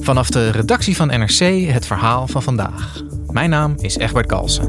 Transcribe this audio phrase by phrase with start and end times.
[0.00, 3.02] Vanaf de redactie van NRC het verhaal van vandaag.
[3.30, 4.64] Mijn naam is Egbert Kalsen.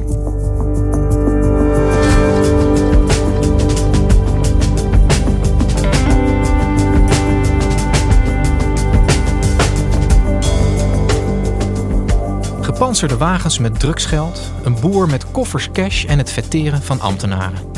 [12.62, 17.72] Gepantserde wagens met drugsgeld, een boer met koffers cash en het vetteren van ambtenaren.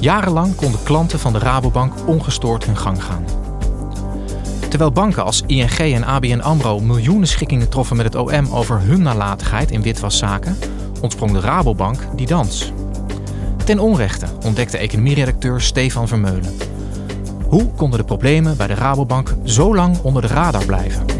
[0.00, 3.41] Jarenlang konden klanten van de Rabobank ongestoord hun gang gaan.
[4.72, 9.02] Terwijl banken als ING en ABN AMRO miljoenen schikkingen troffen met het OM over hun
[9.02, 10.56] nalatigheid in witwaszaken,
[11.00, 12.72] ontsprong de Rabobank die dans.
[13.64, 16.56] Ten onrechte ontdekte economieredacteur Stefan Vermeulen.
[17.48, 21.11] Hoe konden de problemen bij de Rabobank zo lang onder de radar blijven?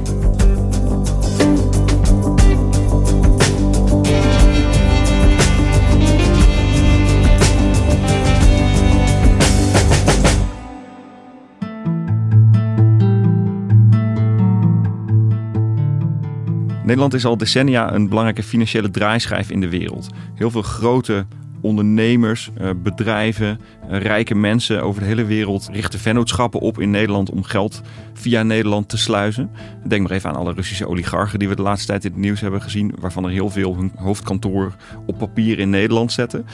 [16.84, 20.08] Nederland is al decennia een belangrijke financiële draaischijf in de wereld.
[20.34, 21.27] Heel veel grote
[21.61, 27.30] ondernemers, eh, bedrijven, eh, rijke mensen over de hele wereld richten vennootschappen op in Nederland
[27.30, 29.50] om geld via Nederland te sluizen.
[29.86, 32.41] Denk maar even aan alle Russische oligarchen die we de laatste tijd in het nieuws
[32.41, 34.72] hebben gezien, waarvan er heel veel hun hoofdkantoor
[35.06, 36.46] op papier in Nederland zetten.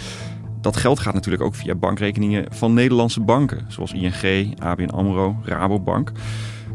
[0.60, 6.12] Dat geld gaat natuurlijk ook via bankrekeningen van Nederlandse banken, zoals ING, ABN AMRO, Rabobank.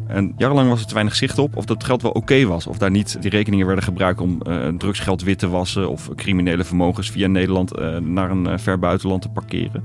[0.08, 2.68] En jarenlang was er te weinig zicht op of dat geld wel oké was.
[2.68, 5.90] Of daar niet die rekeningen werden gebruikt om uh, drugsgeld wit te wassen.
[5.90, 9.84] Of criminele vermogens via Nederland uh, naar een uh, ver buitenland te parkeren.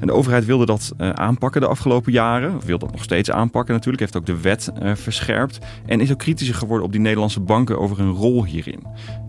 [0.00, 2.56] En de overheid wilde dat aanpakken de afgelopen jaren.
[2.56, 4.02] Of wil dat nog steeds aanpakken natuurlijk.
[4.02, 5.58] Heeft ook de wet verscherpt.
[5.86, 8.82] En is ook kritischer geworden op die Nederlandse banken over hun rol hierin.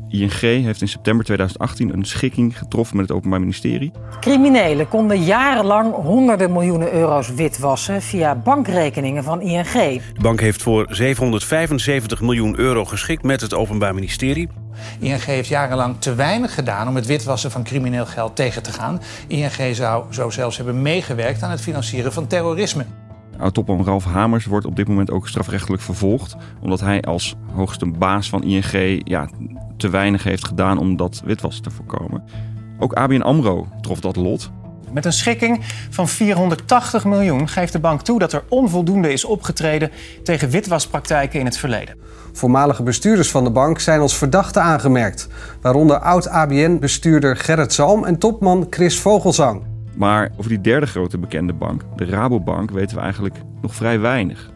[0.10, 3.92] ING heeft in september 2018 een schikking getroffen met het Openbaar Ministerie.
[4.20, 9.72] Criminelen konden jarenlang honderden miljoenen euro's witwassen via bankrekeningen van ING.
[9.72, 14.50] De bank heeft voor 775 miljoen euro geschikt met het Openbaar Ministerie.
[15.00, 19.02] ING heeft jarenlang te weinig gedaan om het witwassen van crimineel geld tegen te gaan.
[19.28, 22.86] ING zou zo zelfs hebben meegewerkt aan het financieren van terrorisme.
[23.40, 26.36] Oud-topman Ralf Hamers wordt op dit moment ook strafrechtelijk vervolgd.
[26.62, 29.30] Omdat hij als hoogste baas van ING ja,
[29.78, 32.24] te weinig heeft gedaan om dat witwassen te voorkomen.
[32.80, 34.52] Ook ABN AMRO trof dat lot.
[34.92, 39.92] Met een schikking van 480 miljoen geeft de bank toe dat er onvoldoende is opgetreden
[40.24, 41.98] tegen witwaspraktijken in het verleden.
[42.34, 45.28] Voormalige bestuurders van de bank zijn als verdachten aangemerkt,
[45.62, 49.69] waaronder oud-ABN-bestuurder Gerrit Zalm en topman Chris Vogelzang.
[49.98, 54.52] Maar over die derde grote bekende bank, de Rabobank, weten we eigenlijk nog vrij weinig.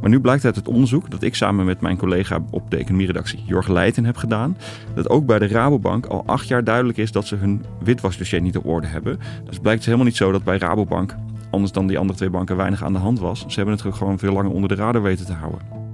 [0.00, 3.42] Maar nu blijkt uit het onderzoek dat ik samen met mijn collega op de economieredactie
[3.46, 4.56] Jorg Leijten heb gedaan,
[4.94, 8.56] dat ook bij de Rabobank al acht jaar duidelijk is dat ze hun witwasdossier niet
[8.56, 9.18] op orde hebben.
[9.44, 11.14] Dus het blijkt helemaal niet zo dat bij Rabobank,
[11.50, 13.44] anders dan die andere twee banken, weinig aan de hand was.
[13.46, 15.85] Ze hebben het gewoon veel langer onder de radar weten te houden.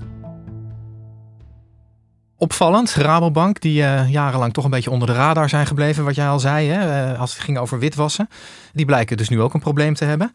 [2.43, 6.29] Opvallend, Rabobank, die uh, jarenlang toch een beetje onder de radar zijn gebleven, wat jij
[6.29, 8.29] al zei, hè, uh, als het ging over witwassen.
[8.73, 10.33] Die blijken dus nu ook een probleem te hebben.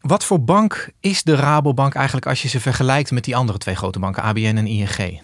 [0.00, 3.74] Wat voor bank is de Rabobank eigenlijk als je ze vergelijkt met die andere twee
[3.74, 5.20] grote banken, ABN en ING?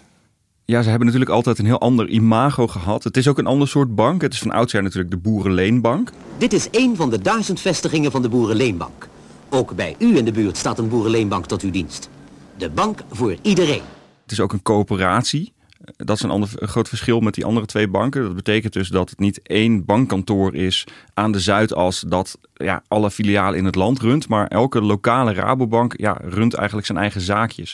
[0.65, 3.03] Ja, ze hebben natuurlijk altijd een heel ander imago gehad.
[3.03, 4.21] Het is ook een ander soort bank.
[4.21, 6.11] Het is van oudsher natuurlijk de Boerenleenbank.
[6.37, 9.07] Dit is een van de duizend vestigingen van de Boerenleenbank.
[9.49, 12.09] Ook bij u in de buurt staat een Boerenleenbank tot uw dienst.
[12.57, 13.81] De bank voor iedereen.
[14.21, 15.55] Het is ook een coöperatie.
[15.95, 18.23] Dat is een, ander, groot verschil met die andere twee banken.
[18.23, 23.11] Dat betekent dus dat het niet één bankkantoor is aan de Zuidas dat ja, alle
[23.11, 24.27] filialen in het land runt.
[24.27, 27.73] Maar elke lokale Rabobank ja, runt eigenlijk zijn eigen zaakjes.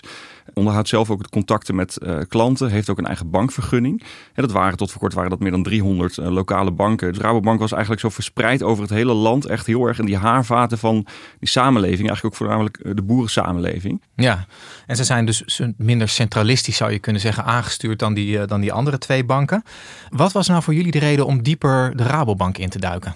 [0.53, 2.69] Onderhoudt zelf ook het contacten met uh, klanten.
[2.69, 4.03] Heeft ook een eigen bankvergunning.
[4.33, 7.13] En dat waren tot voor kort waren dat meer dan 300 uh, lokale banken.
[7.13, 9.45] Dus Rabobank was eigenlijk zo verspreid over het hele land.
[9.45, 11.05] Echt heel erg in die haarvaten van
[11.39, 12.07] die samenleving.
[12.07, 14.01] Eigenlijk ook voornamelijk uh, de boerensamenleving.
[14.15, 14.45] Ja,
[14.85, 18.73] en ze zijn dus minder centralistisch zou je kunnen zeggen aangestuurd dan die, dan die
[18.73, 19.63] andere twee banken.
[20.09, 23.15] Wat was nou voor jullie de reden om dieper de Rabobank in te duiken?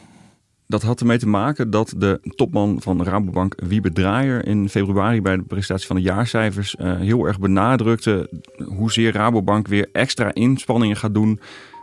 [0.67, 5.35] Dat had ermee te maken dat de topman van Rabobank, Wiebe Draaier, in februari bij
[5.35, 8.29] de presentatie van de jaarcijfers uh, heel erg benadrukte
[8.65, 11.39] hoezeer Rabobank weer extra inspanningen gaat doen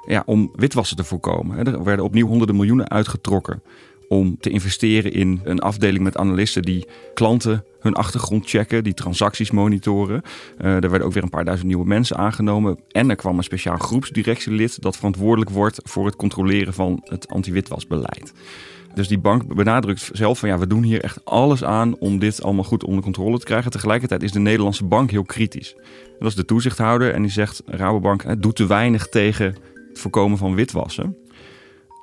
[0.06, 1.66] ja, om witwassen te voorkomen.
[1.66, 3.62] Er werden opnieuw honderden miljoenen uitgetrokken
[4.08, 9.50] om te investeren in een afdeling met analisten die klanten hun achtergrond checken, die transacties
[9.50, 10.22] monitoren.
[10.58, 12.78] Uh, er werden ook weer een paar duizend nieuwe mensen aangenomen.
[12.90, 18.32] En er kwam een speciaal groepsdirectielid dat verantwoordelijk wordt voor het controleren van het anti-witwasbeleid.
[18.94, 22.42] Dus die bank benadrukt zelf van ja, we doen hier echt alles aan om dit
[22.42, 23.70] allemaal goed onder controle te krijgen.
[23.70, 25.74] Tegelijkertijd is de Nederlandse bank heel kritisch.
[26.18, 29.46] Dat is de toezichthouder en die zegt Rabobank doet te weinig tegen
[29.88, 31.16] het voorkomen van witwassen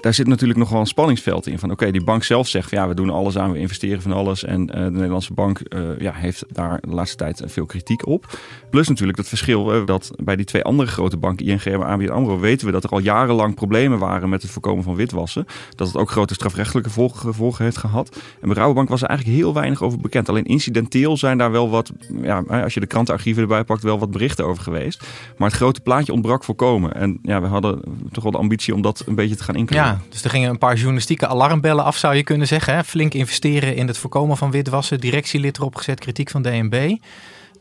[0.02, 1.60] daar zit natuurlijk nog wel een spanningsveld in.
[1.60, 4.44] Van oké, die bank zelf zegt ja, we doen alles aan, we investeren van alles.
[4.44, 8.38] En uh, de Nederlandse bank uh, ja, heeft daar de laatste tijd veel kritiek op.
[8.70, 12.10] Plus natuurlijk dat verschil uh, dat bij die twee andere grote banken, ING en ABN
[12.10, 15.46] AMRO, weten we dat er al jarenlang problemen waren met het voorkomen van witwassen.
[15.76, 18.18] Dat het ook grote strafrechtelijke gevolgen heeft gehad.
[18.42, 20.30] En bij Rabobank was er eigenlijk heel weinig over bekend.
[20.30, 24.12] Alleen incidenteel zijn daar wel wat, ja, als je de krantenarchieven erbij pakt, wel wat
[24.12, 25.04] berichten over geweest.
[25.38, 26.94] Maar het grote plaatje ontbrak volkomen.
[26.94, 27.82] En ja, we hadden
[28.12, 29.86] toch wel de ambitie om dat een beetje te gaan inkluren.
[29.86, 32.76] Ja dus er gingen een paar journalistieke alarmbellen af, zou je kunnen zeggen.
[32.76, 32.84] Hè?
[32.84, 36.98] Flink investeren in het voorkomen van witwassen, directielid erop gezet, kritiek van DNB.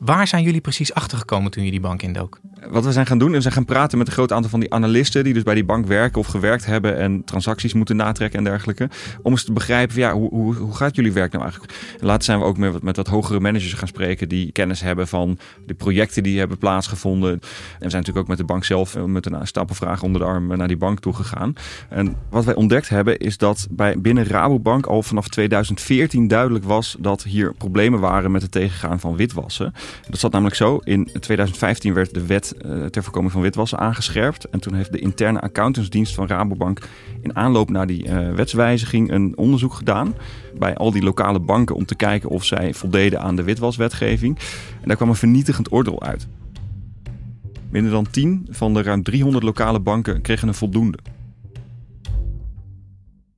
[0.00, 2.40] Waar zijn jullie precies achtergekomen toen je die bank indook?
[2.68, 5.24] Wat we zijn gaan doen, we gaan praten met een groot aantal van die analisten
[5.24, 8.88] die dus bij die bank werken of gewerkt hebben en transacties moeten natrekken en dergelijke.
[9.22, 11.74] Om eens te begrijpen, ja, hoe, hoe, hoe gaat jullie werk nou eigenlijk?
[12.00, 15.08] En later zijn we ook met, met wat hogere managers gaan spreken die kennis hebben
[15.08, 17.30] van de projecten die hebben plaatsgevonden.
[17.30, 20.20] En we zijn natuurlijk ook met de bank zelf eh, met een stapel vragen onder
[20.20, 21.54] de arm naar die bank toe gegaan.
[21.88, 26.96] En wat wij ontdekt hebben is dat bij binnen Rabobank al vanaf 2014 duidelijk was
[26.98, 29.72] dat hier problemen waren met het tegengaan van witwassen.
[30.10, 30.80] Dat zat namelijk zo.
[30.84, 34.48] In 2015 werd de wet uh, ter voorkoming van witwassen aangescherpt.
[34.48, 36.80] En toen heeft de interne accountantsdienst van Rabobank
[37.20, 40.14] in aanloop naar die uh, wetswijziging een onderzoek gedaan.
[40.58, 44.38] Bij al die lokale banken om te kijken of zij voldeden aan de witwaswetgeving.
[44.80, 46.26] En daar kwam een vernietigend oordeel uit.
[47.70, 50.98] Minder dan 10 van de ruim 300 lokale banken kregen een voldoende.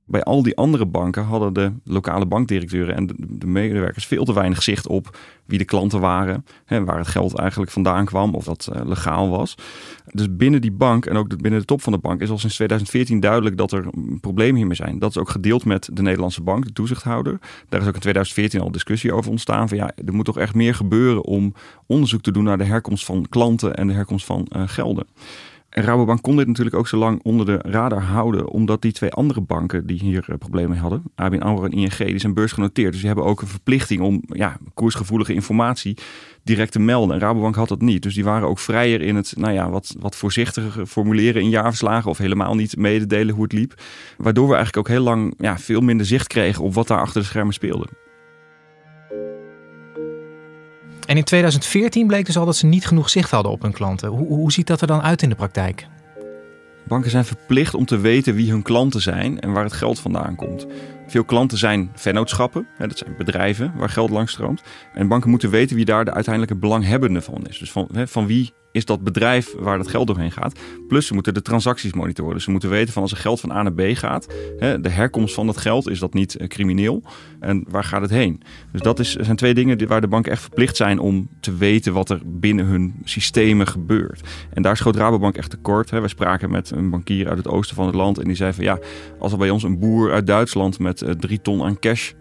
[0.05, 4.63] Bij al die andere banken hadden de lokale bankdirecteuren en de, medewerkers veel te weinig
[4.63, 8.69] zicht op wie de klanten waren, hè, waar het geld eigenlijk vandaan kwam of dat
[8.73, 9.55] uh, legaal was.
[10.11, 12.55] Dus binnen die bank en ook binnen de top van de bank is al sinds
[12.55, 13.85] 2014 duidelijk dat er
[14.21, 14.99] problemen hiermee zijn.
[14.99, 17.39] Dat is ook gedeeld met de Nederlandse bank, de toezichthouder.
[17.69, 20.55] Daar is ook in 2014 al discussie over ontstaan van ja, er moet toch echt
[20.55, 21.53] meer gebeuren om
[21.87, 25.05] onderzoek te doen naar de herkomst van klanten en de herkomst van uh, gelden.
[25.75, 29.41] Rabobank kon dit natuurlijk ook zo lang onder de radar houden, omdat die twee andere
[29.41, 32.91] banken die hier uh, problemen hadden, ABN AMRO en ING, die zijn beursgenoteerd.
[32.91, 35.97] Dus die hebben ook een verplichting om ja, koersgevoelige informatie
[36.43, 37.15] direct te melden.
[37.15, 38.03] En Rabobank had dat niet.
[38.03, 42.09] Dus die waren ook vrijer in het, nou ja, wat, wat voorzichtiger formuleren in jaarverslagen
[42.09, 43.81] of helemaal niet mededelen hoe het liep.
[44.17, 47.21] Waardoor we eigenlijk ook heel lang ja, veel minder zicht kregen op wat daar achter
[47.21, 47.87] de schermen speelde.
[51.13, 54.09] En in 2014 bleek dus al dat ze niet genoeg zicht hadden op hun klanten.
[54.09, 55.87] Hoe, hoe ziet dat er dan uit in de praktijk?
[56.87, 60.35] Banken zijn verplicht om te weten wie hun klanten zijn en waar het geld vandaan
[60.35, 60.67] komt.
[61.07, 64.61] Veel klanten zijn vennootschappen, dat zijn bedrijven waar geld langs stroomt.
[64.93, 67.57] En banken moeten weten wie daar de uiteindelijke belanghebbende van is.
[67.57, 70.59] Dus van, van wie is dat bedrijf waar dat geld doorheen gaat.
[70.87, 72.33] Plus ze moeten de transacties monitoren.
[72.33, 74.27] Dus ze moeten weten van als er geld van A naar B gaat,
[74.57, 77.03] de herkomst van dat geld, is dat niet eh, crimineel?
[77.39, 78.41] En waar gaat het heen?
[78.71, 81.93] Dus dat is, zijn twee dingen waar de banken echt verplicht zijn om te weten
[81.93, 84.21] wat er binnen hun systemen gebeurt.
[84.53, 85.89] En daar schoot Rabobank echt tekort.
[85.89, 88.63] We spraken met een bankier uit het oosten van het land en die zei van
[88.63, 88.79] ja,
[89.19, 92.11] als er bij ons een boer uit Duitsland met eh, drie ton aan cash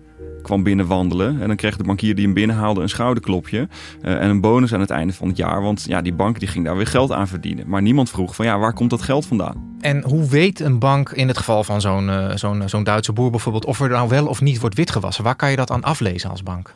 [0.43, 1.41] kwam binnenwandelen.
[1.41, 3.69] En dan kreeg de bankier die hem binnenhaalde een schouderklopje.
[4.03, 5.63] Uh, en een bonus aan het einde van het jaar.
[5.63, 7.69] Want ja, die bank die ging daar weer geld aan verdienen.
[7.69, 9.77] Maar niemand vroeg van ja, waar komt dat geld vandaan?
[9.81, 13.31] En hoe weet een bank in het geval van zo'n uh, zo'n zo'n Duitse boer
[13.31, 13.65] bijvoorbeeld...
[13.65, 15.25] of er nou wel of niet wordt witgewassen?
[15.25, 16.75] Waar kan je dat aan aflezen als bank?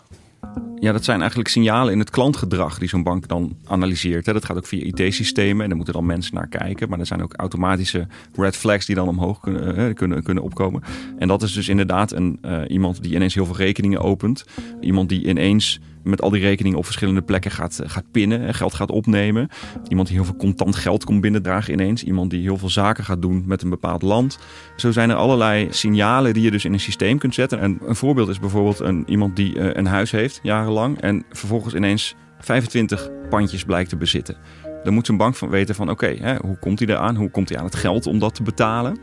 [0.80, 4.24] Ja, dat zijn eigenlijk signalen in het klantgedrag die zo'n bank dan analyseert.
[4.24, 6.88] Dat gaat ook via IT-systemen en daar moeten dan mensen naar kijken.
[6.88, 10.82] Maar er zijn ook automatische red flags die dan omhoog kunnen, kunnen, kunnen opkomen.
[11.18, 14.44] En dat is dus inderdaad een, uh, iemand die ineens heel veel rekeningen opent.
[14.80, 18.54] Iemand die ineens met al die rekeningen op verschillende plekken gaat, eh, gaat pinnen en
[18.54, 19.48] geld gaat opnemen.
[19.88, 22.04] Iemand die heel veel contant geld komt binnendragen ineens.
[22.04, 24.38] Iemand die heel veel zaken gaat doen met een bepaald land.
[24.76, 27.60] Zo zijn er allerlei signalen die je dus in een systeem kunt zetten.
[27.60, 31.75] En een voorbeeld is bijvoorbeeld een, iemand die uh, een huis heeft jarenlang en vervolgens
[31.75, 34.36] ineens 25 pandjes blijkt te bezitten.
[34.84, 37.16] Dan moet zo'n bank van weten van oké, hoe komt hij eraan?
[37.16, 38.98] Hoe komt hij aan het geld om dat te betalen?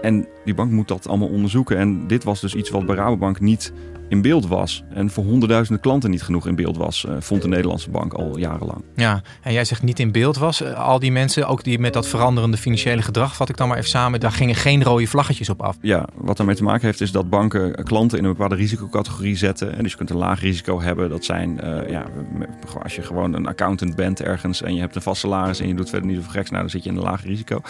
[0.00, 1.76] En die bank moet dat allemaal onderzoeken.
[1.76, 3.72] En dit was dus iets wat bij Rabobank niet
[4.08, 4.82] in beeld was.
[4.94, 8.38] En voor honderdduizenden klanten niet genoeg in beeld was, uh, vond de Nederlandse bank al
[8.38, 8.84] jarenlang.
[8.94, 10.62] Ja, en jij zegt niet in beeld was.
[10.62, 13.76] Uh, al die mensen, ook die met dat veranderende financiële gedrag, vat ik dan maar
[13.76, 15.76] even samen, daar gingen geen rode vlaggetjes op af.
[15.80, 19.76] Ja, wat daarmee te maken heeft, is dat banken klanten in een bepaalde risicocategorie zetten.
[19.76, 21.10] En dus je kunt een laag risico hebben.
[21.10, 22.06] Dat zijn, uh, ja,
[22.82, 25.74] als je gewoon een accountant bent ergens en je hebt een vast salaris en je
[25.74, 27.60] doet verder niet of geks, nou dan zit je in een laag risico.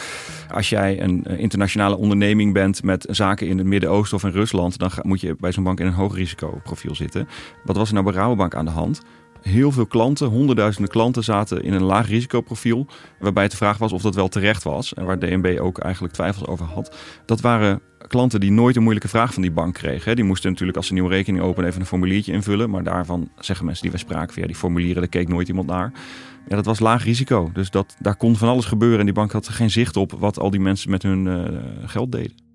[0.52, 4.90] Als jij een internationale onderneming bent met zaken in het Midden-Oosten of in Rusland, dan
[5.02, 7.28] moet je bij zo'n bank in een hoog risico risicoprofiel zitten.
[7.64, 9.02] Wat was er nou bij Rabobank aan de hand?
[9.42, 12.87] Heel veel klanten, honderdduizenden klanten, zaten in een laag risicoprofiel.
[13.18, 14.94] Waarbij het de vraag was of dat wel terecht was.
[14.94, 16.97] En waar DNB ook eigenlijk twijfels over had.
[17.25, 20.16] Dat waren klanten die nooit een moeilijke vraag van die bank kregen.
[20.16, 22.70] Die moesten natuurlijk als ze een nieuwe rekening openen even een formuliertje invullen.
[22.70, 25.66] Maar daarvan zeggen mensen die wij spraken van ja, die formulieren, daar keek nooit iemand
[25.66, 25.92] naar.
[26.49, 27.50] Ja, dat was laag risico.
[27.52, 28.99] Dus dat, daar kon van alles gebeuren.
[28.99, 31.44] En die bank had geen zicht op wat al die mensen met hun uh,
[31.85, 32.48] geld deden.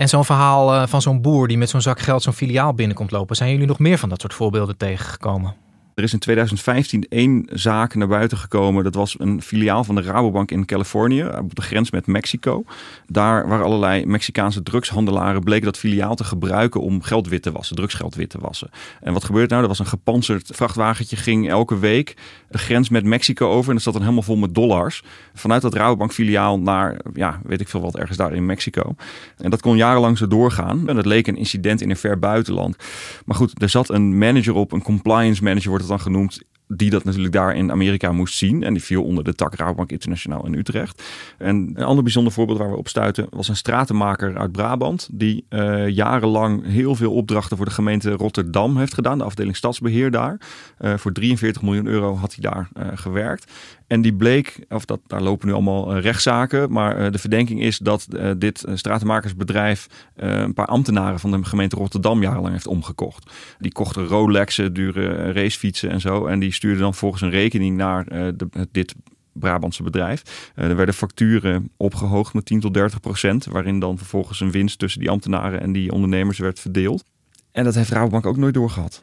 [0.00, 3.10] En zo'n verhaal uh, van zo'n boer die met zo'n zak geld zo'n filiaal binnenkomt
[3.10, 3.36] lopen.
[3.36, 5.54] Zijn jullie nog meer van dat soort voorbeelden tegengekomen?
[6.00, 8.84] Er is in 2015 één zaak naar buiten gekomen.
[8.84, 12.64] Dat was een filiaal van de Rabobank in Californië, op de grens met Mexico.
[13.06, 17.76] Daar waren allerlei Mexicaanse drugshandelaren bleken dat filiaal te gebruiken om geld wit te wassen,
[17.76, 18.70] drugsgeld wit te wassen.
[19.00, 19.62] En wat gebeurde nou?
[19.62, 22.16] Er was een gepantserd vrachtwagentje, ging elke week
[22.50, 23.68] de grens met Mexico over.
[23.68, 25.02] En dat zat dan helemaal vol met dollars.
[25.34, 28.94] Vanuit dat Rabobank filiaal naar, ja, weet ik veel wat, ergens daar in Mexico.
[29.36, 30.88] En dat kon jarenlang zo doorgaan.
[30.88, 32.76] En dat leek een incident in een ver buitenland.
[33.24, 36.40] Maar goed, er zat een manager op, een compliance manager wordt het dan genoemd
[36.72, 38.62] die dat natuurlijk daar in Amerika moest zien.
[38.62, 41.02] En die viel onder de tak Rabobank Internationaal in Utrecht.
[41.38, 45.08] En een ander bijzonder voorbeeld waar we op stuiten was een stratenmaker uit Brabant.
[45.12, 49.18] Die uh, jarenlang heel veel opdrachten voor de gemeente Rotterdam heeft gedaan.
[49.18, 50.40] De afdeling stadsbeheer daar.
[50.80, 53.52] Uh, voor 43 miljoen euro had hij daar uh, gewerkt.
[53.90, 56.72] En die bleek, of dat, daar lopen nu allemaal rechtszaken.
[56.72, 58.06] Maar de verdenking is dat
[58.38, 63.30] dit stratenmakersbedrijf een paar ambtenaren van de gemeente Rotterdam jarenlang heeft omgekocht.
[63.58, 66.26] Die kochten Rolexen, dure racefietsen en zo.
[66.26, 68.32] En die stuurde dan volgens een rekening naar
[68.70, 68.94] dit
[69.32, 70.50] Brabantse bedrijf.
[70.54, 75.00] Er werden facturen opgehoogd met 10 tot 30 procent, waarin dan vervolgens een winst tussen
[75.00, 77.04] die ambtenaren en die ondernemers werd verdeeld.
[77.52, 79.02] En dat heeft Rabobank ook nooit doorgehad.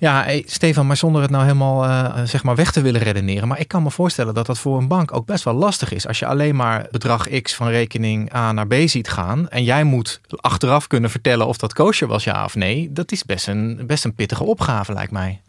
[0.00, 3.48] Ja, hey, Stefan, maar zonder het nou helemaal uh, zeg maar weg te willen redeneren.
[3.48, 6.06] Maar ik kan me voorstellen dat dat voor een bank ook best wel lastig is.
[6.06, 9.48] Als je alleen maar bedrag X van rekening A naar B ziet gaan.
[9.48, 12.92] En jij moet achteraf kunnen vertellen of dat kosher was, ja of nee.
[12.92, 15.40] Dat is best een, best een pittige opgave, lijkt mij.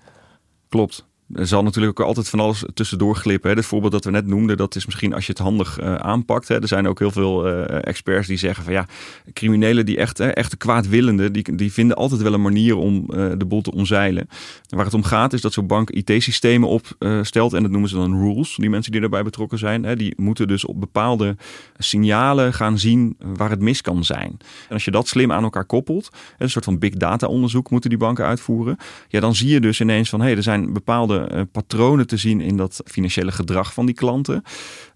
[0.70, 1.06] Klopt.
[1.34, 3.56] Er zal natuurlijk ook altijd van alles tussendoor glippen.
[3.56, 6.50] Het voorbeeld dat we net noemden, dat is misschien als je het handig uh, aanpakt.
[6.50, 8.86] Er zijn ook heel veel uh, experts die zeggen van ja,
[9.34, 13.62] criminelen die echt, hè, kwaadwillenden, die, vinden altijd wel een manier om uh, de boel
[13.62, 14.28] te omzeilen.
[14.70, 17.96] En waar het om gaat is dat zo'n bank IT-systemen opstelt en dat noemen ze
[17.96, 18.56] dan rules.
[18.56, 21.36] Die mensen die daarbij betrokken zijn, die moeten dus op bepaalde
[21.78, 24.38] signalen gaan zien waar het mis kan zijn.
[24.68, 27.90] En als je dat slim aan elkaar koppelt, een soort van big data onderzoek moeten
[27.90, 28.78] die banken uitvoeren.
[29.08, 32.18] Ja, dan zie je dus ineens van hé, hey, er zijn bepaalde uh, patronen te
[32.18, 34.44] zien in dat financiële gedrag van die klanten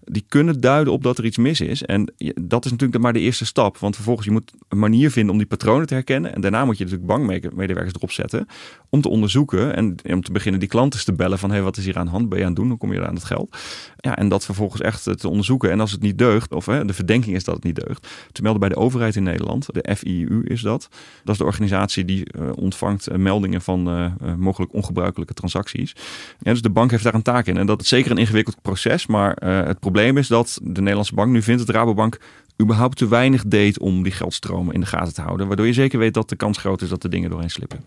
[0.04, 1.82] die kunnen duiden op dat er iets mis is.
[1.82, 3.78] En dat is natuurlijk maar de eerste stap.
[3.78, 6.34] Want vervolgens je moet een manier vinden om die patronen te herkennen.
[6.34, 8.46] En daarna moet je natuurlijk bankmedewerkers erop zetten
[8.88, 11.76] om te onderzoeken en om te beginnen die klanten te bellen van hé, hey, wat
[11.76, 12.28] is hier aan de hand?
[12.28, 12.68] Ben je aan het doen?
[12.68, 13.56] Hoe kom je aan het geld?
[13.96, 15.70] Ja, en dat vervolgens echt te onderzoeken.
[15.70, 18.42] En als het niet deugt, of hè, de verdenking is dat het niet deugt, te
[18.42, 19.66] melden bij de overheid in Nederland.
[19.72, 20.88] De FIU is dat.
[21.24, 25.96] Dat is de organisatie die uh, ontvangt uh, meldingen van mogelijk ongebruikelijke transacties.
[26.38, 27.56] Ja, dus de bank heeft daar een taak in.
[27.56, 31.14] En dat is zeker een ingewikkeld proces, maar het probleem probleem is dat de Nederlandse
[31.14, 32.18] bank nu vindt dat Rabobank
[32.62, 35.46] überhaupt te weinig deed om die geldstromen in de gaten te houden.
[35.46, 37.84] Waardoor je zeker weet dat de kans groot is dat de dingen doorheen slippen.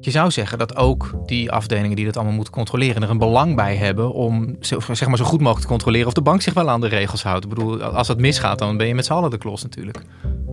[0.00, 3.56] Je zou zeggen dat ook die afdelingen die dat allemaal moeten controleren er een belang
[3.56, 6.70] bij hebben om zeg maar, zo goed mogelijk te controleren of de bank zich wel
[6.70, 7.44] aan de regels houdt.
[7.44, 10.02] Ik bedoel, als dat misgaat, dan ben je met z'n allen de klos natuurlijk.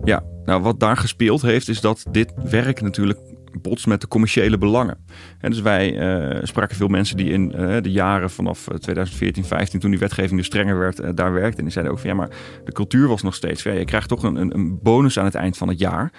[0.04, 3.18] Ja, nou wat daar gespeeld heeft, is dat dit werk natuurlijk
[3.62, 4.98] botst met de commerciële belangen.
[5.40, 9.80] En dus wij uh, spraken veel mensen die in uh, de jaren vanaf 2014, 15,
[9.80, 11.58] toen die wetgeving dus strenger werd, daar werkten.
[11.58, 12.30] En die zeiden ook van ja, maar
[12.64, 13.62] de cultuur was nog steeds.
[13.62, 16.12] Ja, je krijgt toch een, een, bonus aan het eind van het jaar.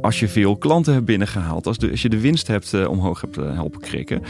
[0.00, 4.22] Als je veel klanten hebt binnengehaald, als, je de winst hebt omhoog hebt helpen krikken.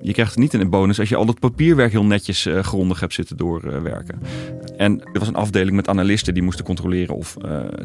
[0.00, 3.36] je krijgt niet een bonus als je al dat papierwerk heel netjes grondig hebt zitten
[3.36, 4.20] doorwerken.
[4.76, 7.36] en er was een afdeling met analisten die moesten controleren of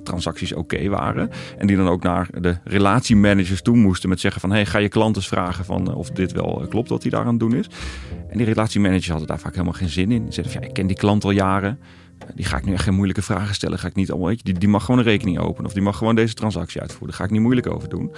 [0.03, 1.29] transacties oké waren.
[1.57, 4.51] En die dan ook naar de relatiemanagers toe moesten met zeggen van...
[4.51, 7.39] hey, ga je klanten vragen van of dit wel klopt wat hij daar aan het
[7.39, 7.67] doen is.
[8.29, 10.25] En die relatiemanagers hadden daar vaak helemaal geen zin in.
[10.25, 11.79] Ze zeiden van, ja, ik ken die klant al jaren.
[12.35, 13.79] Die ga ik nu echt geen moeilijke vragen stellen.
[13.79, 15.65] Ga ik niet allemaal, die, die mag gewoon een rekening openen.
[15.65, 17.07] Of die mag gewoon deze transactie uitvoeren.
[17.07, 18.11] Daar ga ik niet moeilijk over doen.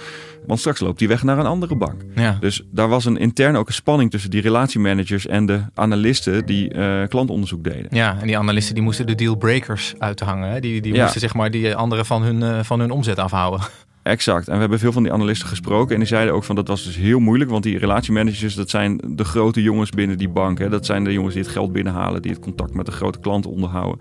[0.46, 2.02] Want straks loopt die weg naar een andere bank.
[2.14, 2.36] Ja.
[2.40, 6.74] Dus daar was een intern ook een spanning tussen die relatiemanagers en de analisten die
[6.74, 7.86] uh, klantonderzoek deden.
[7.90, 10.50] Ja, en die analisten die moesten de dealbreakers uithangen.
[10.50, 10.60] Hè?
[10.60, 11.02] Die, die ja.
[11.02, 13.60] moesten zeg maar die anderen van hun, uh, van hun omzet afhouden.
[14.06, 14.48] Exact.
[14.48, 15.92] En we hebben veel van die analisten gesproken.
[15.92, 17.50] En die zeiden ook van dat was dus heel moeilijk.
[17.50, 20.58] Want die relatiemanagers, dat zijn de grote jongens binnen die bank.
[20.58, 20.68] Hè.
[20.68, 22.22] Dat zijn de jongens die het geld binnenhalen.
[22.22, 24.00] Die het contact met de grote klanten onderhouden.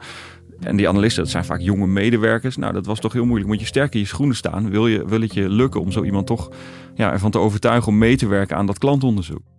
[0.59, 2.57] En die analisten, dat zijn vaak jonge medewerkers.
[2.57, 3.49] Nou, dat was toch heel moeilijk.
[3.49, 4.69] Moet je sterk in je schoenen staan.
[4.69, 6.49] Wil, je, wil het je lukken om zo iemand toch
[6.95, 9.54] ja, ervan te overtuigen om mee te werken aan dat klantonderzoek?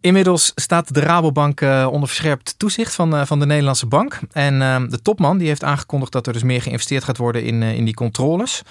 [0.00, 4.20] Inmiddels staat de Rabobank uh, onder verscherpt toezicht van, uh, van de Nederlandse bank.
[4.32, 7.62] En uh, de topman die heeft aangekondigd dat er dus meer geïnvesteerd gaat worden in,
[7.62, 8.62] in die controles.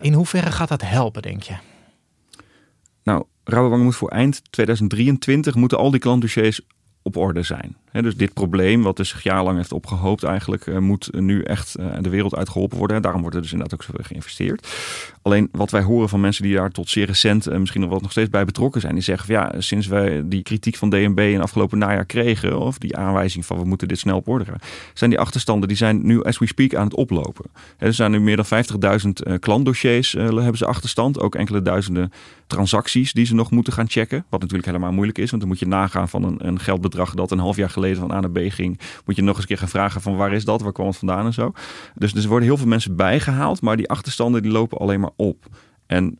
[0.00, 1.54] In hoeverre gaat dat helpen, denk je?
[3.02, 6.60] Nou, Rabobank moet voor eind 2023 moeten al die klantdossiers
[7.02, 7.76] op orde zijn.
[8.02, 11.86] Dus dit probleem, wat dus zich jarenlang heeft opgehoopt, eigenlijk uh, moet nu echt uh,
[12.00, 12.96] de wereld uitgeholpen worden.
[12.96, 14.68] En daarom wordt er dus inderdaad ook zoveel geïnvesteerd.
[15.22, 18.02] Alleen wat wij horen van mensen die daar tot zeer recent uh, misschien nog wat
[18.02, 21.18] nog steeds bij betrokken zijn, die zeggen van ja, sinds wij die kritiek van DNB
[21.18, 24.58] in afgelopen najaar kregen, of die aanwijzing van we moeten dit snel gaan,
[24.94, 27.44] zijn die achterstanden die zijn nu as we speak aan het oplopen.
[27.78, 28.64] er zijn nu meer dan
[29.28, 32.12] 50.000 klantdossiers hebben ze achterstand, ook enkele duizenden
[32.46, 34.24] transacties die ze nog moeten gaan checken.
[34.28, 37.30] Wat natuurlijk helemaal moeilijk is, want dan moet je nagaan van een, een geldbedrag dat
[37.30, 38.80] een half jaar geleden van A naar B ging.
[39.04, 40.96] Moet je nog eens een keer gaan vragen van waar is dat, waar kwam het
[40.96, 41.52] vandaan en zo.
[41.94, 45.10] Dus, dus er worden heel veel mensen bijgehaald, maar die achterstanden die lopen alleen maar
[45.16, 45.44] op.
[45.86, 46.18] En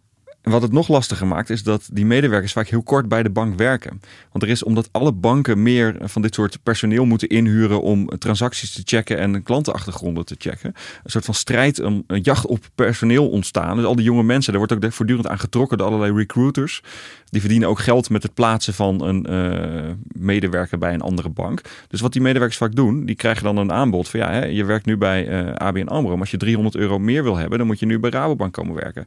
[0.51, 3.59] wat het nog lastiger maakt, is dat die medewerkers vaak heel kort bij de bank
[3.59, 4.01] werken.
[4.33, 8.73] Want er is, omdat alle banken meer van dit soort personeel moeten inhuren om transacties
[8.73, 10.75] te checken en klantenachtergronden te checken.
[11.03, 13.77] Een soort van strijd, een, een jacht op personeel ontstaan.
[13.77, 16.83] Dus al die jonge mensen, daar wordt ook voortdurend aan getrokken door allerlei recruiters.
[17.31, 21.61] Die verdienen ook geld met het plaatsen van een uh, medewerker bij een andere bank.
[21.89, 24.65] Dus wat die medewerkers vaak doen, die krijgen dan een aanbod van ja, hè, je
[24.65, 26.11] werkt nu bij uh, ABN AMRO.
[26.11, 28.75] Maar als je 300 euro meer wil hebben, dan moet je nu bij Rabobank komen
[28.75, 29.07] werken.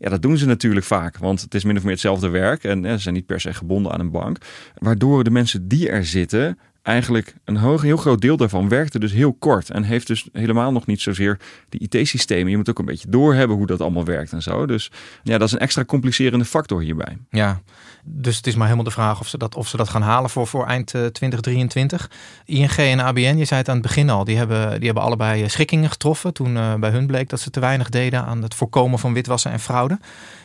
[0.00, 2.84] Ja, dat doen ze natuurlijk vaak, want het is min of meer hetzelfde werk en
[2.84, 4.38] ze zijn niet per se gebonden aan een bank.
[4.78, 6.58] Waardoor de mensen die er zitten
[6.90, 10.72] eigenlijk een hoog, heel groot deel daarvan werkte dus heel kort en heeft dus helemaal
[10.72, 12.50] nog niet zozeer die IT-systemen.
[12.50, 14.66] Je moet ook een beetje doorhebben hoe dat allemaal werkt en zo.
[14.66, 14.90] Dus
[15.22, 17.18] ja, dat is een extra complicerende factor hierbij.
[17.30, 17.60] Ja,
[18.04, 20.30] dus het is maar helemaal de vraag of ze dat, of ze dat gaan halen
[20.30, 22.10] voor, voor eind 2023.
[22.46, 25.02] Eh, ING en ABN, je zei het aan het begin al, die hebben, die hebben
[25.02, 28.54] allebei schikkingen getroffen toen uh, bij hun bleek dat ze te weinig deden aan het
[28.54, 29.98] voorkomen van witwassen en fraude.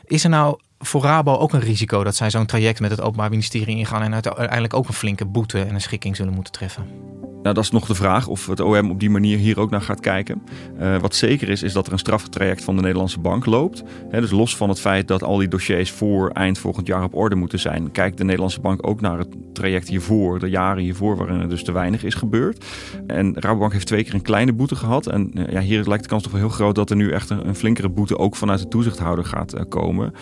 [0.05, 3.29] Is er nou voor Rabo ook een risico dat zij zo'n traject met het Openbaar
[3.29, 7.13] Ministerie ingaan en uiteindelijk ook een flinke boete en een schikking zullen moeten treffen?
[7.45, 9.81] Nou, dat is nog de vraag of het OM op die manier hier ook naar
[9.81, 10.41] gaat kijken.
[10.79, 13.83] Uh, wat zeker is, is dat er een straftraject van de Nederlandse bank loopt.
[14.11, 17.35] Dus los van het feit dat al die dossiers voor eind volgend jaar op orde
[17.35, 21.39] moeten zijn, kijkt de Nederlandse bank ook naar het traject hiervoor, de jaren hiervoor, waarin
[21.39, 22.65] er dus te weinig is gebeurd.
[23.07, 25.07] En Rabobank heeft twee keer een kleine boete gehad.
[25.07, 27.29] En uh, ja, hier lijkt de kans toch wel heel groot dat er nu echt
[27.29, 30.13] een, flinkere boete ook vanuit de toezichthouder gaat uh, komen.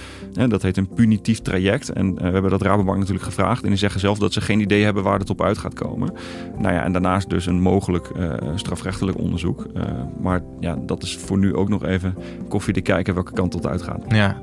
[0.49, 1.89] Dat heet een punitief traject.
[1.89, 3.63] En we hebben dat Rabobank natuurlijk gevraagd.
[3.63, 6.13] En die zeggen zelf dat ze geen idee hebben waar het op uit gaat komen.
[6.57, 9.67] Nou ja, en daarna dus een mogelijk uh, strafrechtelijk onderzoek.
[9.75, 9.83] Uh,
[10.21, 12.15] maar ja, dat is voor nu ook nog even
[12.47, 14.03] koffie te kijken welke kant het uitgaat.
[14.07, 14.41] Ja.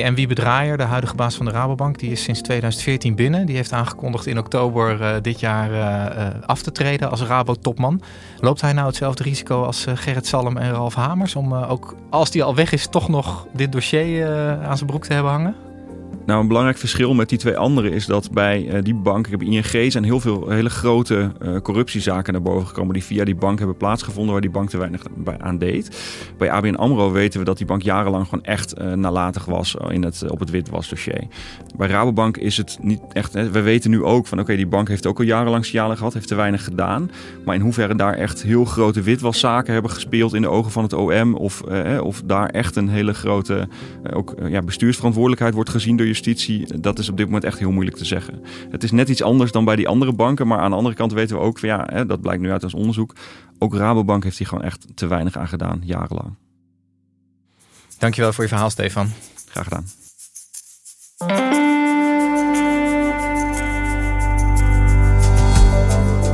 [0.00, 3.46] En wie Draaier, de huidige baas van de Rabobank, die is sinds 2014 binnen.
[3.46, 5.70] Die heeft aangekondigd in oktober uh, dit jaar
[6.46, 8.02] af te treden als Rabo-topman.
[8.40, 12.42] Loopt hij nou hetzelfde risico als Gerrit Salm en Ralf Hamers om ook als die
[12.42, 14.26] al weg is toch nog dit dossier
[14.62, 15.71] aan zijn broek te hebben hangen?
[16.26, 19.30] Nou, een belangrijk verschil met die twee anderen is dat bij uh, die bank, ik
[19.30, 23.34] heb ING, zijn heel veel hele grote uh, corruptiezaken naar boven gekomen die via die
[23.34, 25.02] bank hebben plaatsgevonden waar die bank te weinig
[25.38, 26.00] aan deed.
[26.38, 30.04] Bij ABN AMRO weten we dat die bank jarenlang gewoon echt uh, nalatig was in
[30.04, 31.26] het, op het witwasdossier.
[31.76, 35.06] Bij Rabobank is het niet echt, we weten nu ook van oké, die bank heeft
[35.06, 37.10] ook al jarenlang signalen gehad, heeft te weinig gedaan.
[37.44, 40.92] Maar in hoeverre daar echt heel grote witwaszaken hebben gespeeld in de ogen van het
[40.92, 41.62] OM of,
[42.00, 43.68] of daar echt een hele grote
[44.12, 47.96] ook, ja, bestuursverantwoordelijkheid wordt gezien door justitie, dat is op dit moment echt heel moeilijk
[47.96, 48.42] te zeggen.
[48.70, 51.12] Het is net iets anders dan bij die andere banken, maar aan de andere kant
[51.12, 53.14] weten we ook, van, ja, hè, dat blijkt nu uit ons onderzoek,
[53.58, 56.34] ook Rabobank heeft hier gewoon echt te weinig aan gedaan, jarenlang.
[57.98, 59.08] Dankjewel voor je verhaal, Stefan.
[59.48, 59.84] Graag gedaan.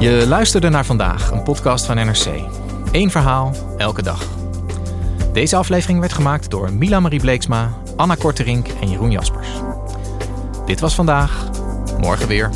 [0.01, 2.27] Je luisterde naar vandaag, een podcast van NRC.
[2.93, 4.29] Eén verhaal, elke dag.
[5.33, 9.49] Deze aflevering werd gemaakt door Mila Marie Bleeksma, Anna Korterink en Jeroen Jaspers.
[10.67, 11.51] Dit was vandaag,
[12.01, 12.51] morgen weer.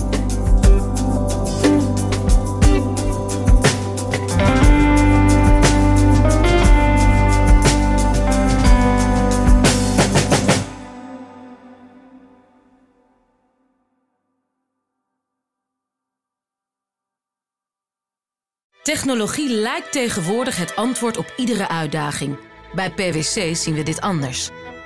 [18.82, 22.38] Technologie lijkt tegenwoordig het antwoord op iedere uitdaging.
[22.74, 24.50] Bij PwC zien we dit anders.